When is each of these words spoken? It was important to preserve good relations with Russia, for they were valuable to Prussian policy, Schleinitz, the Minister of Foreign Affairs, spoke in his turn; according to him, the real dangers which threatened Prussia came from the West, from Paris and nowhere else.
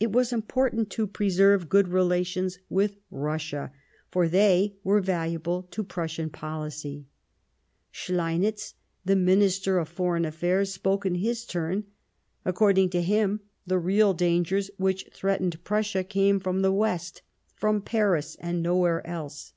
It 0.00 0.10
was 0.10 0.32
important 0.32 0.88
to 0.92 1.06
preserve 1.06 1.68
good 1.68 1.88
relations 1.88 2.60
with 2.70 2.96
Russia, 3.10 3.72
for 4.10 4.26
they 4.26 4.76
were 4.82 5.02
valuable 5.02 5.64
to 5.64 5.84
Prussian 5.84 6.30
policy, 6.30 7.04
Schleinitz, 7.92 8.72
the 9.04 9.16
Minister 9.16 9.78
of 9.78 9.90
Foreign 9.90 10.24
Affairs, 10.24 10.72
spoke 10.72 11.04
in 11.04 11.16
his 11.16 11.44
turn; 11.44 11.84
according 12.46 12.88
to 12.88 13.02
him, 13.02 13.40
the 13.66 13.78
real 13.78 14.14
dangers 14.14 14.70
which 14.78 15.10
threatened 15.12 15.62
Prussia 15.62 16.02
came 16.04 16.40
from 16.40 16.62
the 16.62 16.72
West, 16.72 17.20
from 17.54 17.82
Paris 17.82 18.38
and 18.40 18.62
nowhere 18.62 19.06
else. 19.06 19.52